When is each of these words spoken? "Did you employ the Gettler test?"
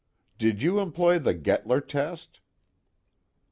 "Did 0.39 0.63
you 0.63 0.79
employ 0.79 1.19
the 1.19 1.35
Gettler 1.35 1.79
test?" 1.87 2.39